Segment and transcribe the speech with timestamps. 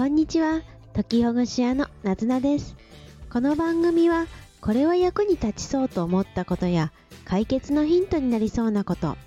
[0.00, 0.62] こんにちは、
[0.94, 2.74] 時ほぐし屋のなずなです。
[3.30, 4.28] この番組は、
[4.62, 6.90] これは役に立ちそうと思ったことや、
[7.26, 9.18] 解決のヒントになりそうなこと、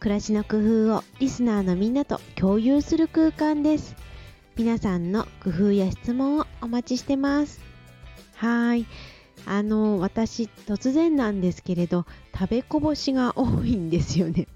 [0.00, 0.56] 暮らしの工
[0.88, 3.94] 夫をリスナーのみんなと共有する空間です。
[4.56, 7.60] 皆さんの工夫や質問をお待ちしてます。
[8.34, 8.84] はい。
[9.46, 12.04] あの、私、突然なんですけれど、
[12.36, 14.48] 食べこぼしが多いんですよね。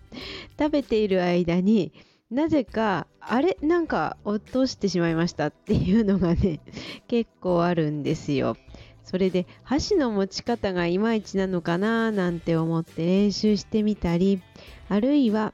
[0.58, 1.92] 食べている間に、
[2.30, 6.60] なぜか、あれなんか落としてしまいましたっていうのがね、
[7.08, 8.56] 結構あるんですよ。
[9.02, 14.40] それで箸の持ち方がいまいちなのかななんて思って練習してみたり、
[14.88, 15.52] あるいは、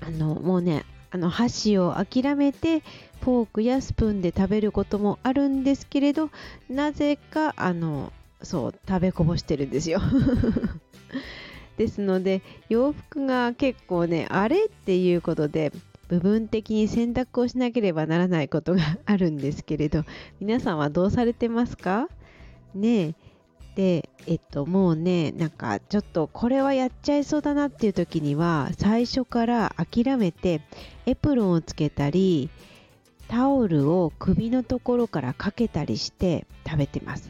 [0.00, 2.80] あの、もうね、あの箸を諦めて
[3.22, 6.30] フォークやスプーンで食べることもあるんですけれど、
[6.68, 10.00] なぜか、あの、そう、食べこぼしてるんですよ。
[11.76, 15.72] ですので洋服が結構ねあれっていうことで
[16.08, 20.04] 部分的に選択をしなければならないことがあるんですけれど
[20.40, 22.08] 皆さんはどうされてますか？
[22.74, 23.14] ね
[23.74, 30.62] でえっともうねなんかちょっとこれはやっちゃいそうだなっていう時には最初から諦めて
[31.04, 32.48] エプロンをつけたり
[33.28, 37.28] タオルを首のところからかけたりして食べてます。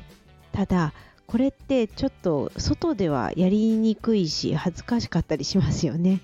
[0.53, 0.92] ただ
[1.27, 6.20] これってちょっと外ではやりにくいし恥ずかしかったりしますよね。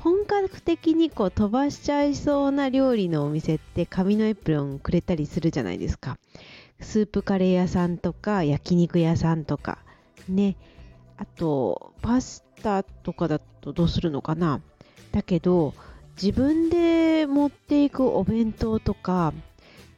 [0.00, 6.18] 本格的にこう飛ばしちゃいそうな料理のお店って紙のエプロンくれたりするじゃないですか。
[6.80, 9.78] スープカレー屋さんとか焼肉屋さんとか
[10.28, 10.56] ね。
[11.16, 14.60] あとパスタとかだとどうするのかな
[15.10, 15.74] だけど
[16.20, 19.34] 自分で持っていくお弁当とか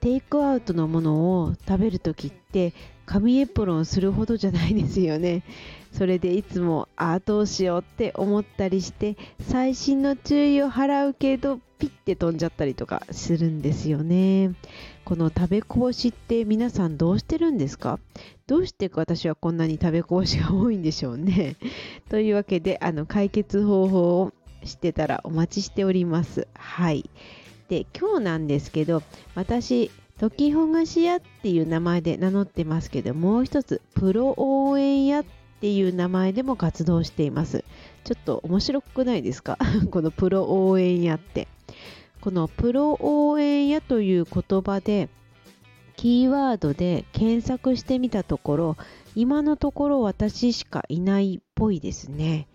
[0.01, 2.73] テイクアウトのものを食べるときって
[3.11, 5.43] 紙エプロンするほどじゃないですよね。
[5.91, 9.17] それでいつもああどうしようって思ったりして
[9.49, 14.53] 細心の注意を払うけどピッて飛んじゃったりとかするんですよね。
[15.05, 17.99] この食べこぼしって皆さんどうしてるんですか？
[18.47, 21.57] どうして私はこんなに食べこぼしが多いんでしょうね。
[22.11, 24.33] というわけであの解決方法を
[24.65, 26.47] 知ってたらお待ちしております。
[26.55, 27.11] はい。
[27.69, 29.03] で今日なんですけど
[29.35, 35.25] 私時ほぐし屋っていう名前で名乗ってますけどもう一つプロ応援屋っ
[35.63, 37.65] ていう名前でも活動しています。
[38.05, 39.57] ちょっと面白くないですか？
[39.91, 41.49] このプロ応援屋って。
[42.21, 45.09] このプロ応援屋という言葉で
[45.97, 48.77] キーワードで検索してみたところ
[49.15, 52.47] 今のところ私しかいないっぽいですね。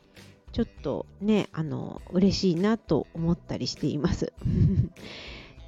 [0.52, 4.32] ちょっとね、あの、嬉しいなと思ったりしています。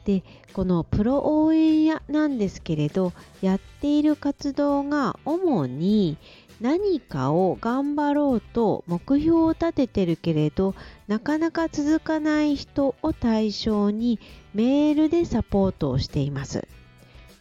[0.08, 0.24] で、
[0.54, 6.16] このプロ応援屋なんですけれど、やっている活動が主に
[6.62, 10.76] 何かを頑張ろうと目標を立ててるけれど、
[11.10, 14.18] なかなか続かない人を対象に
[14.54, 16.66] メールでサポートをしています。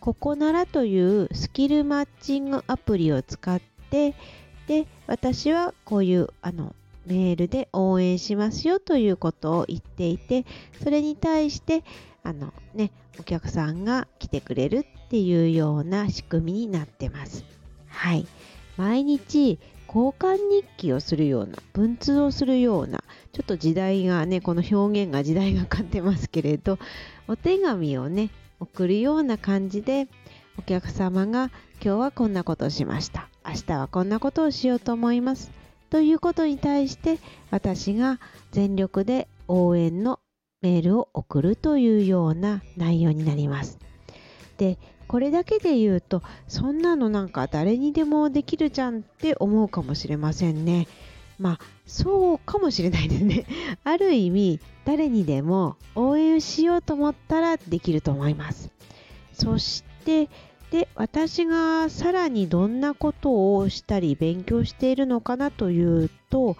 [0.01, 3.61] ここならというスキルマッチングアプリを使っ
[3.91, 4.17] て、
[4.67, 6.75] で、私はこういうあの
[7.07, 10.45] メールで応援しますよということを言っていて、
[10.83, 11.85] それに対して、
[12.23, 17.45] あのね、お客さんが来てくれるっていうような仕組みになってます。
[17.89, 18.27] はい。
[18.77, 23.03] 毎日交換日記をするような、文通をするような、
[23.33, 26.79] ちょっと時代がね、この表現が時代がかってますけれど、
[27.29, 28.31] お手紙をね、
[28.61, 30.09] 送るような感じで、
[30.59, 31.51] お客様が
[31.83, 33.29] 今日はこんなことをしました。
[33.47, 35.66] 明日はこんなことをしようと思います。
[35.97, 37.19] ということに対して
[37.51, 38.21] 私が
[38.53, 40.21] 全力で応援の
[40.61, 43.79] メールを送るというような内容になります。
[44.59, 44.77] で、
[45.09, 50.87] これだけで言うと、そんなのなんか誰にでもできるじゃんって思うかもしれませんね。
[51.39, 53.47] まあ、そうかもしれないですね。
[53.83, 58.69] ある意味、誰にでも応援しようと思ったらできると思います。
[59.33, 60.29] そして、
[60.71, 66.57] で私がさらにどんなことをしたり勉強しているのかなというと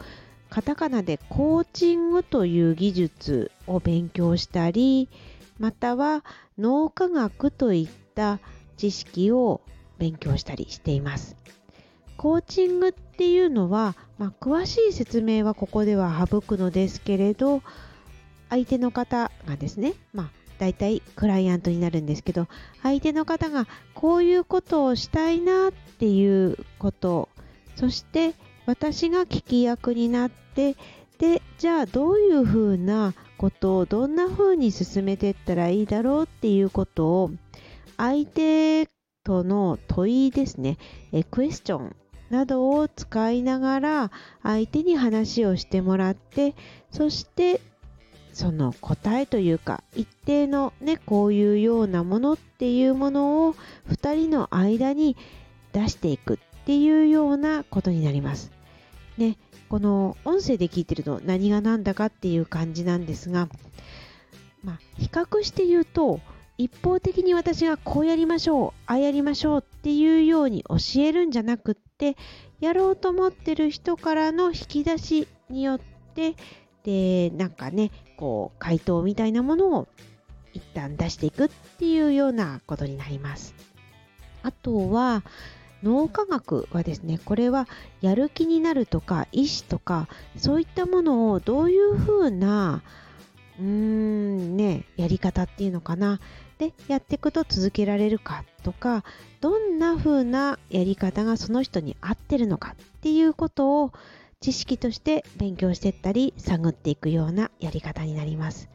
[0.49, 5.09] カタカナでコーチングという技術を勉強したり
[5.59, 6.25] または
[6.59, 8.39] 脳科学といった
[8.77, 9.61] 知識を
[9.99, 11.37] 勉強したりしています。
[12.17, 17.63] コーチングっていうのは、まあ、詳しい説明はここでは省くのですけれど
[18.49, 22.49] 相手の方がですね、まあ、大体クライアントになるんですけど
[22.83, 27.29] 相手の方がこういうことをしたいなっていうこと
[27.77, 28.35] そして
[28.67, 30.77] 私が聞き役になって
[31.19, 37.31] でじゃあどういうふうなことをどんなふうに進めていったらいいだろうっていうことを
[37.97, 38.87] 相手
[39.25, 40.79] との問いですね
[41.13, 41.97] えクエスチョン
[42.31, 44.11] などを使いながら
[44.43, 46.55] 相手に話をしてもらって
[46.91, 47.61] そして
[48.37, 53.55] その答えというか一定のねこういうようなものっていうものを
[53.89, 55.17] 2人の間に
[55.73, 58.53] 出していくっていうようなことになります。
[59.17, 59.39] ね、
[59.71, 63.49] この音声で聞いてると何が何だかっていう感じなんですが、
[64.63, 66.21] まあ、比較して言うと
[66.59, 72.19] 一方的に私がこうやりましょうああやりましょうっていうように教えるんじゃなくって
[72.61, 75.81] やろうと思ってる人からの引き出しによっ
[76.15, 76.37] て
[76.87, 79.89] でなんかねこう回答みたいなものを
[80.55, 83.55] 一旦出していくっていうようなことになります。
[84.43, 85.25] あとは
[85.83, 87.67] 脳科学はですねこれは
[88.01, 92.83] やる気になるとか意志とかそういったものをどういうふうな
[93.59, 96.21] うーんねやり方っていうのかな
[96.59, 99.05] でやっていくと続けられるかとか
[99.41, 103.93] どんな風なやり方がその人に合ってるのかっていうことを
[104.47, 108.69] 知識として勉強していったり探っていくようなやり方になります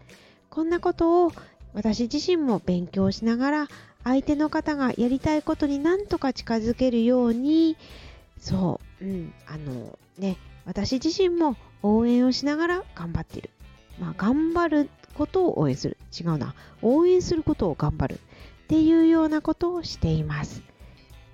[0.49, 1.31] こんなことを
[1.73, 3.67] 私自身も勉強しながら
[4.03, 7.77] 相手の方がやりたいことになんとか近づけるように
[8.37, 10.35] そう、うん、あのね
[10.65, 13.49] 私自身も応援をしながら頑張っている
[14.01, 15.95] まあ、頑張ることを応援する。
[16.19, 16.55] 違うな。
[16.81, 18.15] 応援することを頑張る。
[18.15, 20.63] っていうようなことをしています。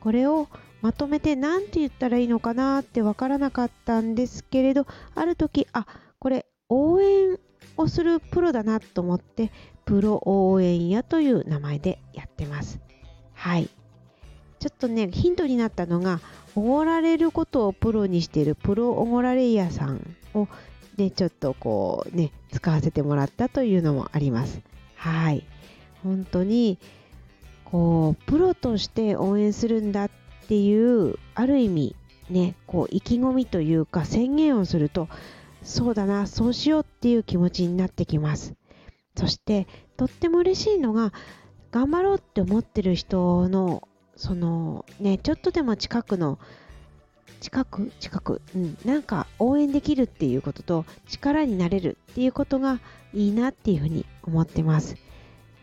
[0.01, 0.49] これを
[0.81, 4.85] まとめて何て言ったらいいのかなってわからなかったんですけれど、
[5.15, 5.85] ある時、あ、
[6.19, 7.37] これ応援
[7.77, 9.51] をするプロだなと思って、
[9.85, 12.79] プロ応援屋という名前でやってます。
[13.33, 13.69] はい。
[14.59, 16.19] ちょっとね、ヒントになったのが、
[16.55, 20.47] おごられることをプロにしているプロおごられ屋さんを
[20.97, 24.61] ね、ちょっとこうね、使わせてもらったというのもあります。
[24.95, 25.45] はい。
[26.03, 26.79] 本当に、
[27.65, 30.09] こう、プロとして応援するんだ
[30.47, 31.95] っていう、ある意味、
[32.29, 35.09] ね、こう、意気込みというか宣言をすると、
[35.61, 38.53] そうだな、そうしようっていう気持ちになってきます。
[39.17, 39.67] そして、
[39.97, 41.11] とっても嬉しいのが、
[41.71, 43.85] 頑張ろうって思ってる人の、
[44.15, 46.39] その、ね、ちょっとでも近くの
[47.41, 52.79] 近く近く、うん、なんか応援できるっていうことと力になれるっていうことが
[53.13, 54.95] いいなっていうふうに思ってます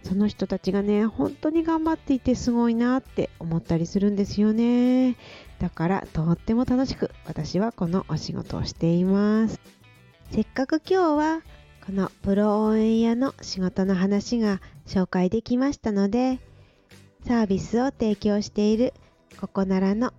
[0.04, 5.16] その人たちがね本当に頑張っていてすごいなって思ったりするんですよね
[5.58, 9.58] だからとっても楽しく私はこのお仕事をしています
[10.30, 11.42] せっかく今日は
[11.86, 16.38] このプロ応援屋の仕事の話が紹介できましたので
[17.26, 18.92] サービスを提供している
[19.40, 20.12] ここならの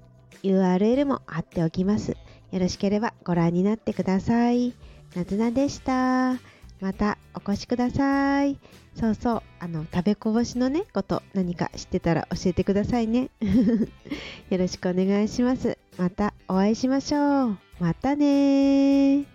[0.44, 2.12] URL も貼っておきます。
[2.52, 4.74] よろしければご覧になってください。
[5.16, 6.55] なずなでした。
[6.82, 8.58] またお越しください。
[8.96, 13.30] そうそう、あの、食べこぼしのね、こと何か知ってたら教えてくださいね。
[14.50, 15.78] よろしくお願いします。
[15.98, 17.58] またお会いしましょう。
[17.80, 19.35] またね